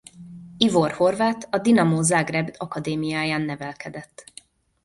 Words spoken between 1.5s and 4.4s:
a Dinamo Zagreb akadémiáján nevelkedett.